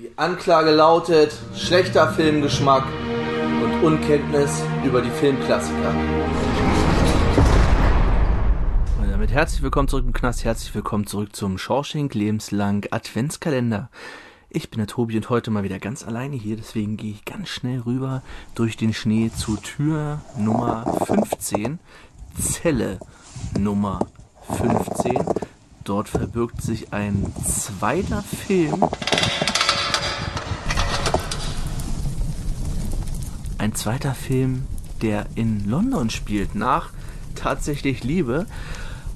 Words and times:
Die 0.00 0.12
Anklage 0.14 0.70
lautet 0.70 1.36
schlechter 1.56 2.12
Filmgeschmack 2.12 2.84
und 3.64 3.82
Unkenntnis 3.82 4.62
über 4.84 5.02
die 5.02 5.10
Filmklassiker. 5.10 5.92
Und 9.00 9.10
damit 9.10 9.32
herzlich 9.32 9.60
willkommen 9.60 9.88
zurück 9.88 10.04
im 10.06 10.12
Knast, 10.12 10.44
herzlich 10.44 10.72
willkommen 10.72 11.08
zurück 11.08 11.34
zum 11.34 11.58
Shawshank 11.58 12.14
Lebenslang 12.14 12.86
Adventskalender. 12.92 13.90
Ich 14.50 14.70
bin 14.70 14.78
der 14.78 14.86
Tobi 14.86 15.16
und 15.16 15.30
heute 15.30 15.50
mal 15.50 15.64
wieder 15.64 15.80
ganz 15.80 16.06
alleine 16.06 16.36
hier, 16.36 16.54
deswegen 16.54 16.96
gehe 16.96 17.10
ich 17.10 17.24
ganz 17.24 17.48
schnell 17.48 17.80
rüber 17.80 18.22
durch 18.54 18.76
den 18.76 18.94
Schnee 18.94 19.32
zu 19.36 19.56
Tür 19.56 20.20
Nummer 20.36 20.84
15, 21.06 21.80
Zelle 22.40 23.00
Nummer 23.58 24.06
15. 24.46 25.24
Dort 25.82 26.08
verbirgt 26.08 26.62
sich 26.62 26.92
ein 26.92 27.32
zweiter 27.44 28.22
Film. 28.22 28.84
Ein 33.68 33.74
zweiter 33.74 34.14
Film, 34.14 34.62
der 35.02 35.26
in 35.34 35.68
London 35.68 36.08
spielt. 36.08 36.54
Nach 36.54 36.88
tatsächlich 37.34 38.02
Liebe 38.02 38.46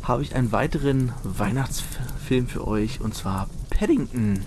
habe 0.03 0.23
ich 0.23 0.35
einen 0.35 0.53
weiteren 0.53 1.15
Weihnachtsfilm 1.25 2.49
für 2.49 2.67
euch 2.67 3.01
und 3.01 3.15
zwar 3.15 3.49
Paddington 3.71 4.41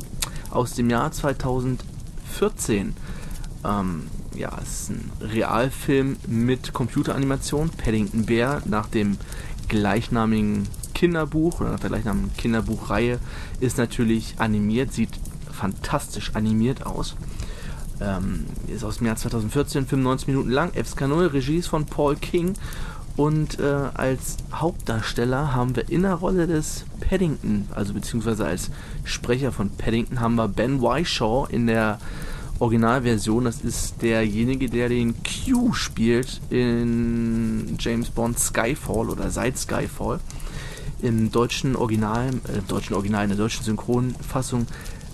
aus 0.52 0.76
dem 0.76 0.92
Jahr 0.92 1.12
2014. 1.12 2.96
Ähm, 3.66 4.04
ja, 4.36 4.56
es 4.62 4.82
ist 4.82 4.90
ein 4.92 5.12
Realfilm 5.22 6.18
mit 6.28 6.72
Computeranimation. 6.72 7.72
Paddington 7.72 8.28
Bear 8.28 8.62
nach 8.66 8.86
dem 8.86 9.18
gleichnamigen 9.70 10.68
Kinderbuch 10.94 11.62
oder 11.62 11.72
nach 11.72 11.80
der 11.80 11.90
gleichnamigen 11.90 12.32
Kinderbuchreihe 12.38 13.18
ist 13.60 13.80
natürlich 13.80 14.36
animiert, 14.38 14.94
sieht 14.94 15.20
fantastisch 15.52 16.36
animiert 16.36 16.86
aus. 16.86 17.16
Ähm, 18.02 18.46
ist 18.68 18.84
aus 18.84 18.98
dem 18.98 19.08
Jahr 19.08 19.16
2014, 19.16 19.86
95 19.86 20.28
Minuten 20.28 20.50
lang. 20.50 20.72
FSK 20.74 21.02
0, 21.02 21.28
Regie 21.28 21.58
ist 21.58 21.68
von 21.68 21.86
Paul 21.86 22.16
King. 22.16 22.54
Und 23.18 23.60
äh, 23.60 23.64
als 23.94 24.38
Hauptdarsteller 24.54 25.54
haben 25.54 25.76
wir 25.76 25.90
in 25.90 26.02
der 26.02 26.16
Rolle 26.16 26.48
des 26.48 26.86
Paddington, 27.00 27.68
also 27.74 27.94
beziehungsweise 27.94 28.46
als 28.46 28.72
Sprecher 29.06 29.54
von 29.54 29.70
Paddington, 29.70 30.20
haben 30.20 30.36
wir 30.36 30.50
Ben 30.50 30.82
Whishaw 30.82 31.48
in 31.50 31.68
der 31.68 32.00
Originalversion. 32.60 33.46
Das 33.46 33.62
ist 33.62 34.02
derjenige, 34.02 34.70
der 34.70 34.90
den 34.90 35.16
Q 35.24 35.74
spielt 35.74 36.42
in 36.50 37.78
James 37.80 38.10
Bond 38.10 38.38
Skyfall 38.38 39.10
oder 39.10 39.30
seit 39.30 39.58
Skyfall. 39.58 40.20
Im 41.02 41.32
deutschen 41.32 41.78
Original, 41.78 42.30
äh, 42.30 42.62
deutschen 42.68 42.96
Original, 42.96 43.24
in 43.24 43.30
der 43.30 43.38
deutschen 43.38 43.64
Synchronfassung 43.64 44.66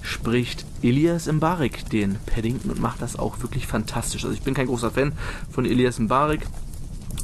spricht 0.01 0.65
Elias 0.81 1.31
Mbarek 1.31 1.89
den 1.89 2.17
Paddington 2.25 2.71
und 2.71 2.81
macht 2.81 3.01
das 3.01 3.17
auch 3.17 3.41
wirklich 3.41 3.67
fantastisch. 3.67 4.23
Also 4.23 4.35
ich 4.35 4.41
bin 4.41 4.53
kein 4.53 4.67
großer 4.67 4.91
Fan 4.91 5.13
von 5.51 5.65
Elias 5.65 5.99
Mbarek 5.99 6.41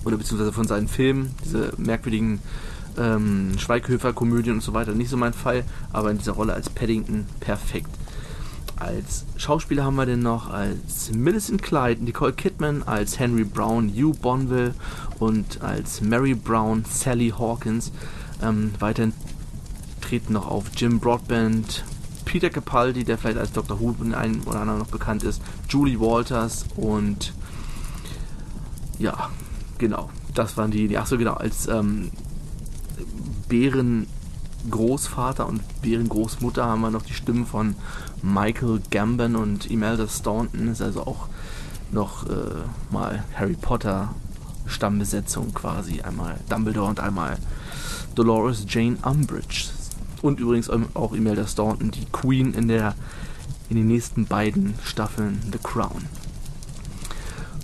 oder 0.05 0.17
beziehungsweise 0.17 0.53
von 0.53 0.67
seinen 0.67 0.87
Filmen, 0.87 1.33
diese 1.43 1.73
merkwürdigen 1.77 2.39
ähm, 2.97 3.57
Schweighöfer-Komödien 3.57 4.55
und 4.55 4.61
so 4.61 4.73
weiter, 4.73 4.93
nicht 4.93 5.09
so 5.09 5.17
mein 5.17 5.33
Fall, 5.33 5.63
aber 5.93 6.11
in 6.11 6.17
dieser 6.17 6.33
Rolle 6.33 6.53
als 6.53 6.69
Paddington 6.69 7.25
perfekt. 7.39 7.89
Als 8.77 9.25
Schauspieler 9.37 9.83
haben 9.83 9.95
wir 9.95 10.05
denn 10.05 10.19
noch 10.19 10.51
als 10.51 11.11
Millicent 11.11 11.63
Clyde 11.63 12.03
Nicole 12.03 12.33
Kidman, 12.33 12.83
als 12.83 13.17
Henry 13.17 13.43
Brown 13.43 13.89
Hugh 13.89 14.15
Bonville 14.21 14.75
und 15.19 15.61
als 15.61 16.01
Mary 16.01 16.35
Brown 16.35 16.85
Sally 16.87 17.33
Hawkins. 17.37 17.91
Ähm, 18.41 18.71
weiterhin 18.79 19.13
treten 20.01 20.33
noch 20.33 20.47
auf 20.47 20.65
Jim 20.75 20.99
Broadbent, 20.99 21.83
Peter 22.27 22.49
Capaldi, 22.49 23.05
der 23.05 23.17
vielleicht 23.17 23.37
als 23.37 23.53
Dr. 23.53 23.79
Who 23.79 23.95
in 24.01 24.13
einem 24.13 24.41
oder 24.45 24.59
anderen 24.59 24.79
noch 24.79 24.87
bekannt 24.87 25.23
ist, 25.23 25.41
Julie 25.69 25.99
Walters 25.99 26.65
und 26.75 27.33
ja, 28.99 29.29
genau, 29.77 30.09
das 30.33 30.57
waren 30.57 30.71
die, 30.71 30.89
die 30.89 30.97
achso 30.97 31.17
genau, 31.17 31.35
als 31.35 31.67
ähm, 31.67 32.11
Bären 33.47 34.07
Großvater 34.69 35.47
und 35.47 35.61
Bären 35.81 36.09
Großmutter 36.09 36.65
haben 36.65 36.81
wir 36.81 36.91
noch 36.91 37.03
die 37.03 37.13
Stimmen 37.13 37.45
von 37.45 37.75
Michael 38.21 38.81
Gambon 38.91 39.37
und 39.37 39.71
Imelda 39.71 40.07
Staunton, 40.07 40.67
ist 40.67 40.81
also 40.81 41.03
auch 41.03 41.29
noch 41.91 42.27
äh, 42.27 42.65
mal 42.91 43.23
Harry 43.35 43.55
Potter 43.55 44.13
Stammbesetzung 44.65 45.53
quasi, 45.53 46.01
einmal 46.01 46.37
Dumbledore 46.49 46.89
und 46.89 46.99
einmal 46.99 47.37
Dolores 48.15 48.65
Jane 48.67 48.97
Umbridge. 49.03 49.69
Und 50.21 50.39
übrigens 50.39 50.69
auch 50.69 51.13
Imelda 51.13 51.45
Staunton, 51.47 51.91
die 51.91 52.05
Queen 52.11 52.53
in 52.53 52.67
der 52.67 52.95
in 53.69 53.77
den 53.77 53.87
nächsten 53.87 54.25
beiden 54.25 54.75
Staffeln 54.83 55.39
The 55.51 55.59
Crown. 55.61 56.05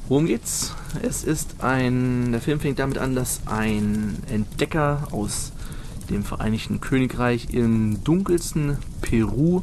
Worum 0.09 0.25
geht's? 0.25 0.75
Es 1.01 1.23
ist 1.23 1.63
ein. 1.63 2.31
Der 2.31 2.41
Film 2.41 2.59
fängt 2.59 2.79
damit 2.79 2.97
an, 2.97 3.15
dass 3.15 3.41
ein 3.45 4.17
Entdecker 4.29 5.07
aus 5.11 5.53
dem 6.09 6.23
Vereinigten 6.23 6.81
Königreich 6.81 7.53
im 7.53 8.03
dunkelsten 8.03 8.77
Peru 9.01 9.61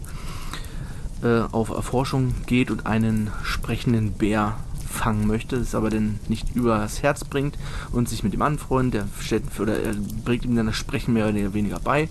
äh, 1.22 1.40
auf 1.52 1.68
Erforschung 1.68 2.34
geht 2.46 2.70
und 2.70 2.86
einen 2.86 3.30
sprechenden 3.42 4.12
Bär 4.12 4.56
fangen 4.88 5.26
möchte, 5.26 5.56
es 5.56 5.74
aber 5.74 5.90
dann 5.90 6.18
nicht 6.28 6.56
übers 6.56 7.02
Herz 7.02 7.24
bringt 7.24 7.56
und 7.92 8.08
sich 8.08 8.24
mit 8.24 8.32
ihm 8.32 8.42
anfreundet. 8.42 9.02
Der 9.02 9.22
stellt, 9.22 9.44
oder 9.60 9.78
er 9.78 9.94
bringt 10.24 10.46
ihm 10.46 10.56
dann 10.56 10.66
das 10.66 10.76
Sprechen 10.76 11.12
mehr 11.12 11.28
oder 11.28 11.52
weniger 11.52 11.78
bei 11.78 12.08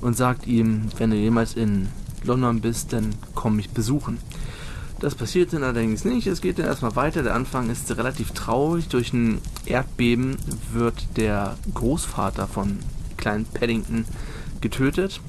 und 0.00 0.16
sagt 0.16 0.46
ihm, 0.46 0.88
wenn 0.98 1.10
du 1.10 1.16
jemals 1.16 1.54
in 1.54 1.88
London 2.24 2.60
bist, 2.60 2.92
dann 2.92 3.14
komm 3.34 3.56
mich 3.56 3.70
besuchen. 3.70 4.18
Das 5.00 5.14
passiert 5.14 5.54
dann 5.54 5.62
allerdings 5.62 6.04
nicht. 6.04 6.26
Es 6.26 6.42
geht 6.42 6.58
dann 6.58 6.66
erstmal 6.66 6.94
weiter. 6.94 7.22
Der 7.22 7.34
Anfang 7.34 7.70
ist 7.70 7.90
relativ 7.96 8.32
traurig. 8.32 8.88
Durch 8.88 9.14
ein 9.14 9.40
Erdbeben 9.64 10.36
wird 10.72 11.16
der 11.16 11.56
Großvater 11.72 12.46
von 12.46 12.78
kleinen 13.16 13.46
Paddington 13.46 14.04
getötet 14.60 15.20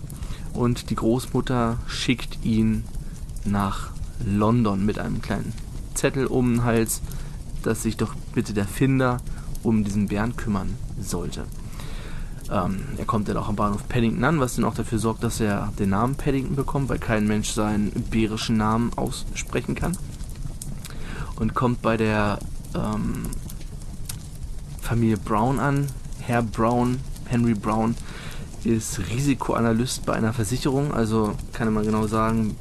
und 0.53 0.89
die 0.89 0.95
Großmutter 0.95 1.77
schickt 1.87 2.43
ihn 2.43 2.83
nach 3.45 3.91
London 4.25 4.85
mit 4.85 4.99
einem 4.99 5.21
kleinen 5.21 5.53
Zettel 5.93 6.25
um 6.25 6.51
den 6.51 6.63
Hals, 6.63 7.01
dass 7.63 7.83
sich 7.83 7.95
doch 7.95 8.13
bitte 8.33 8.53
der 8.53 8.67
Finder 8.67 9.17
um 9.63 9.83
diesen 9.83 10.07
Bären 10.07 10.35
kümmern 10.35 10.75
sollte. 10.99 11.45
Ähm, 12.51 12.83
er 12.97 13.05
kommt 13.05 13.29
dann 13.29 13.37
auch 13.37 13.47
am 13.47 13.55
Bahnhof 13.55 13.87
Paddington 13.87 14.23
an, 14.23 14.39
was 14.39 14.55
dann 14.55 14.65
auch 14.65 14.73
dafür 14.73 14.99
sorgt, 14.99 15.23
dass 15.23 15.39
er 15.39 15.71
den 15.79 15.89
Namen 15.89 16.15
Paddington 16.15 16.55
bekommt, 16.55 16.89
weil 16.89 16.99
kein 16.99 17.25
Mensch 17.25 17.51
seinen 17.51 17.91
bärischen 18.09 18.57
Namen 18.57 18.91
aussprechen 18.97 19.73
kann. 19.73 19.97
Und 21.37 21.55
kommt 21.55 21.81
bei 21.81 21.95
der 21.95 22.39
ähm, 22.75 23.23
Familie 24.81 25.17
Brown 25.17 25.59
an. 25.59 25.87
Herr 26.19 26.43
Brown, 26.43 26.99
Henry 27.25 27.53
Brown, 27.53 27.95
ist 28.63 28.99
Risikoanalyst 29.09 30.05
bei 30.05 30.13
einer 30.13 30.33
Versicherung, 30.33 30.93
also 30.93 31.33
kann 31.53 31.73
man 31.73 31.85
genau 31.85 32.05
sagen, 32.07 32.55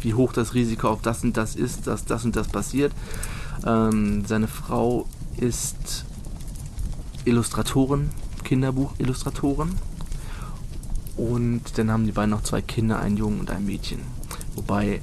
wie 0.00 0.14
hoch 0.14 0.32
das 0.32 0.54
Risiko 0.54 0.88
auf 0.88 1.02
das 1.02 1.22
und 1.22 1.36
das 1.36 1.54
ist, 1.54 1.86
dass 1.86 2.04
das 2.04 2.24
und 2.24 2.36
das 2.36 2.48
passiert. 2.48 2.92
Ähm, 3.66 4.24
seine 4.26 4.48
Frau 4.48 5.06
ist 5.36 6.04
Illustratorin, 7.24 8.10
Kinderbuchillustratorin. 8.42 9.72
Und 11.16 11.62
dann 11.76 11.90
haben 11.90 12.06
die 12.06 12.12
beiden 12.12 12.30
noch 12.30 12.42
zwei 12.42 12.62
Kinder, 12.62 12.98
einen 12.98 13.16
Jungen 13.16 13.40
und 13.40 13.50
ein 13.50 13.64
Mädchen. 13.64 14.00
Wobei 14.54 15.00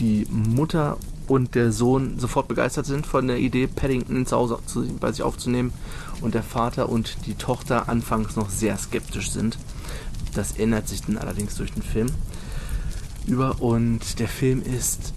die 0.00 0.26
Mutter 0.30 0.96
und 1.28 1.54
der 1.54 1.72
Sohn 1.72 2.18
sofort 2.18 2.48
begeistert 2.48 2.86
sind 2.86 3.06
von 3.06 3.26
der 3.26 3.38
Idee, 3.38 3.66
Paddington 3.66 4.26
zu 4.26 4.36
Hause 4.36 4.58
bei 5.00 5.12
sich 5.12 5.22
aufzunehmen. 5.22 5.72
Und 6.20 6.34
der 6.34 6.42
Vater 6.42 6.88
und 6.88 7.26
die 7.26 7.34
Tochter 7.34 7.88
anfangs 7.88 8.36
noch 8.36 8.50
sehr 8.50 8.76
skeptisch 8.78 9.30
sind. 9.30 9.58
Das 10.34 10.52
ändert 10.52 10.88
sich 10.88 11.02
dann 11.02 11.18
allerdings 11.18 11.56
durch 11.56 11.72
den 11.72 11.82
Film 11.82 12.08
über 13.26 13.60
und 13.60 14.18
der 14.18 14.28
Film 14.28 14.62
ist 14.62 15.12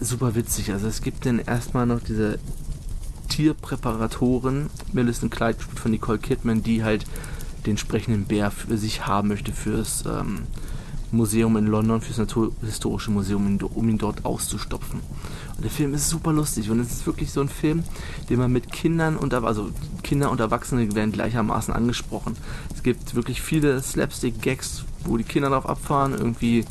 super 0.00 0.34
witzig. 0.34 0.72
Also 0.72 0.86
es 0.86 1.02
gibt 1.02 1.26
dann 1.26 1.38
erstmal 1.38 1.86
noch 1.86 2.00
diese 2.00 2.38
Tierpräparatorin, 3.28 4.70
Millicent 4.92 5.32
Clyde 5.32 5.54
gespielt 5.54 5.78
von 5.78 5.90
Nicole 5.90 6.18
Kidman, 6.18 6.62
die 6.62 6.84
halt 6.84 7.04
den 7.66 7.72
entsprechenden 7.72 8.24
Bär 8.24 8.50
für 8.50 8.76
sich 8.76 9.06
haben 9.06 9.28
möchte 9.28 9.52
fürs 9.52 10.04
ähm, 10.06 10.42
Museum 11.14 11.56
in 11.56 11.66
London, 11.66 12.00
fürs 12.00 12.18
Naturhistorische 12.18 13.10
Museum, 13.10 13.58
um 13.74 13.88
ihn 13.88 13.98
dort 13.98 14.24
auszustopfen. 14.24 15.00
Und 15.56 15.62
der 15.62 15.70
Film 15.70 15.94
ist 15.94 16.08
super 16.08 16.32
lustig 16.32 16.70
und 16.70 16.80
es 16.80 16.92
ist 16.92 17.06
wirklich 17.06 17.30
so 17.30 17.40
ein 17.40 17.48
Film, 17.48 17.84
den 18.28 18.38
man 18.38 18.52
mit 18.52 18.72
Kindern 18.72 19.16
und 19.16 19.32
also 19.32 19.70
Kinder 20.02 20.30
und 20.30 20.40
Erwachsene 20.40 20.94
werden 20.94 21.12
gleichermaßen 21.12 21.72
angesprochen. 21.72 22.36
Es 22.74 22.82
gibt 22.82 23.14
wirklich 23.14 23.40
viele 23.40 23.80
Slapstick-Gags, 23.80 24.84
wo 25.04 25.16
die 25.16 25.24
Kinder 25.24 25.50
darauf 25.50 25.68
abfahren, 25.68 26.12
irgendwie 26.12 26.64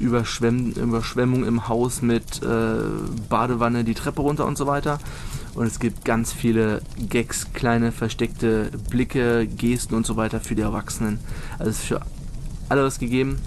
Überschwemm 0.00 0.72
Überschwemmung 0.72 1.44
im 1.44 1.68
Haus 1.68 2.02
mit 2.02 2.42
äh, 2.42 2.80
Badewanne 3.28 3.82
die 3.82 3.94
Treppe 3.94 4.22
runter 4.22 4.46
und 4.46 4.56
so 4.56 4.66
weiter. 4.66 4.98
Und 5.54 5.66
es 5.66 5.78
gibt 5.80 6.04
ganz 6.04 6.32
viele 6.32 6.82
Gags, 7.08 7.52
kleine 7.52 7.92
versteckte 7.92 8.70
Blicke, 8.90 9.46
Gesten 9.46 9.94
und 9.94 10.06
so 10.06 10.16
weiter 10.16 10.40
für 10.40 10.54
die 10.54 10.62
Erwachsenen. 10.62 11.18
Also 11.58 11.70
es 11.70 11.78
ist 11.78 11.86
für 11.86 12.00
alle 12.68 12.84
was 12.84 12.98
gegeben. 12.98 13.38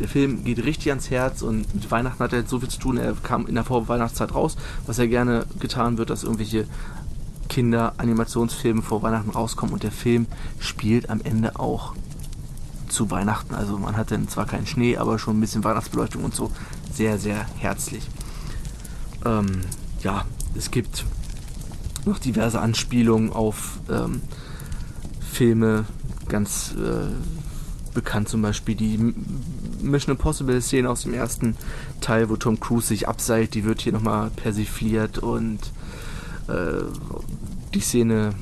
der 0.00 0.08
Film 0.08 0.44
geht 0.44 0.64
richtig 0.64 0.90
ans 0.90 1.10
Herz 1.10 1.42
und 1.42 1.74
mit 1.74 1.90
Weihnachten 1.90 2.22
hat 2.22 2.32
er 2.32 2.40
jetzt 2.40 2.50
so 2.50 2.60
viel 2.60 2.68
zu 2.68 2.78
tun. 2.78 2.98
Er 2.98 3.14
kam 3.14 3.46
in 3.46 3.54
der 3.54 3.64
Vorweihnachtszeit 3.64 4.34
raus, 4.34 4.56
was 4.86 4.98
ja 4.98 5.06
gerne 5.06 5.46
getan 5.58 5.98
wird, 5.98 6.10
dass 6.10 6.22
irgendwelche 6.22 6.66
Kinder-Animationsfilme 7.48 8.82
vor 8.82 9.02
Weihnachten 9.02 9.30
rauskommen 9.30 9.72
und 9.72 9.82
der 9.82 9.90
Film 9.90 10.26
spielt 10.60 11.10
am 11.10 11.20
Ende 11.22 11.58
auch 11.58 11.94
zu 12.88 13.10
Weihnachten. 13.10 13.54
Also 13.54 13.78
man 13.78 13.96
hat 13.96 14.10
dann 14.10 14.28
zwar 14.28 14.46
keinen 14.46 14.66
Schnee, 14.66 14.96
aber 14.96 15.18
schon 15.18 15.38
ein 15.38 15.40
bisschen 15.40 15.64
Weihnachtsbeleuchtung 15.64 16.24
und 16.24 16.34
so. 16.34 16.50
Sehr, 16.92 17.18
sehr 17.18 17.46
herzlich. 17.58 18.06
Ähm, 19.24 19.62
ja, 20.02 20.24
es 20.56 20.70
gibt 20.70 21.04
noch 22.04 22.18
diverse 22.18 22.60
Anspielungen 22.60 23.32
auf 23.32 23.80
ähm, 23.90 24.22
Filme, 25.20 25.84
ganz 26.28 26.74
äh, 26.76 27.12
bekannt 27.94 28.28
zum 28.28 28.42
Beispiel 28.42 28.74
die 28.74 29.14
Mission 29.82 30.16
Impossible 30.16 30.60
Szene 30.60 30.90
aus 30.90 31.02
dem 31.02 31.14
ersten 31.14 31.56
Teil, 32.00 32.28
wo 32.28 32.36
Tom 32.36 32.60
Cruise 32.60 32.88
sich 32.88 33.08
abseilt, 33.08 33.54
die 33.54 33.64
wird 33.64 33.80
hier 33.80 33.92
nochmal 33.92 34.30
persifliert 34.30 35.18
und 35.18 35.58
äh, 36.48 36.82
die 37.74 37.80
Szene, 37.80 38.34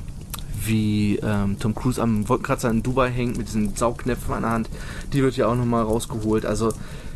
wie 0.63 1.17
ähm, 1.17 1.57
Tom 1.59 1.75
Cruise 1.75 2.01
am 2.01 2.27
Wolkenkratzer 2.29 2.69
in 2.69 2.83
Dubai 2.83 3.09
hängt 3.09 3.37
mit 3.37 3.47
diesen 3.47 3.75
Saugnäpfen 3.75 4.33
an 4.33 4.41
der 4.43 4.51
Hand, 4.51 4.69
die 5.13 5.21
wird 5.21 5.35
hier 5.35 5.49
auch 5.49 5.55
nochmal 5.55 5.83
rausgeholt. 5.83 6.45
Also 6.45 6.73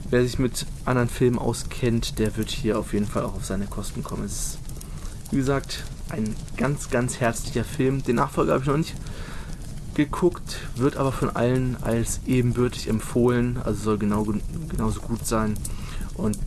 wer 0.10 0.24
sich 0.24 0.40
mit 0.40 0.66
anderen 0.86 1.10
Filmen 1.10 1.40
auskennt, 1.40 2.20
der 2.20 2.38
wird 2.38 2.50
hier 2.50 2.80
auf 2.80 2.94
jeden 2.94 3.08
Fall 3.08 3.24
auch 3.24 3.36
auf 3.36 3.46
seine 3.46 3.66
Kosten 3.66 4.04
kommen. 4.04 4.26
Es 4.26 4.32
ist, 4.32 4.60
wie 5.32 5.38
gesagt, 5.38 5.84
ein 6.10 6.36
ganz, 6.58 6.90
ganz 6.90 7.20
herzlicher 7.20 7.64
Film. 7.64 8.04
Den 8.04 8.18
Nachfolger 8.18 8.54
habe 8.54 8.64
ich 8.64 8.70
noch 8.70 8.78
nicht 8.78 8.96
geguckt, 9.94 10.58
wird 10.76 10.98
aber 10.98 11.12
von 11.12 11.30
allen 11.30 11.78
als 11.82 12.22
ebenbürtig 12.26 12.88
empfohlen, 12.88 13.60
also 13.64 13.82
soll 13.84 13.98
genau, 13.98 14.26
genauso 14.70 15.02
gut 15.02 15.26
sein. 15.26 15.56
Und 16.16 16.38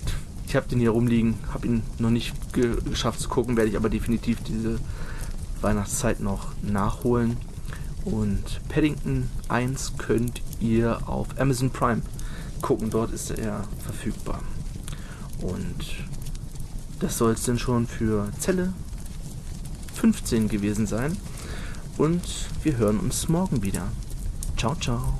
ich 0.47 0.57
habe 0.57 0.69
den 0.69 0.79
hier 0.79 0.91
rumliegen, 0.91 1.35
habe 1.53 1.67
ihn 1.67 1.83
noch 1.99 2.11
nicht 2.11 2.53
ge 2.53 2.77
geschafft 2.89 3.21
zu 3.21 3.29
gucken, 3.29 3.57
werde 3.57 3.71
ich 3.71 3.77
aber 3.77 3.89
definitiv 3.89 4.43
diese 4.43 4.79
Weihnachtszeit 5.61 6.21
noch 6.21 6.53
nachholen. 6.63 7.37
Und 8.05 8.61
Paddington 8.69 9.31
1 9.49 9.95
könnt 9.97 10.43
ihr 10.61 11.09
auf 11.09 11.29
Amazon 11.39 11.71
Prime 11.71 12.03
gucken, 12.61 12.91
dort 12.91 13.13
ist 13.13 13.31
er 13.31 13.65
verfügbar. 13.85 14.41
Und 15.41 15.85
das 17.01 17.19
soll 17.19 17.33
es 17.33 17.45
denn 17.45 17.59
schon 17.59 17.87
für 17.87 18.31
Zelle 18.39 18.73
15 19.95 20.49
gewesen 20.49 20.87
sein. 20.87 21.17
Und 21.97 22.23
wir 22.63 22.77
hören 22.77 22.99
uns 22.99 23.29
morgen 23.29 23.63
wieder. 23.63 23.87
Ciao, 24.57 24.75
ciao. 24.75 25.19